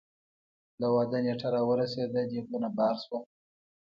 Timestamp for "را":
1.53-1.61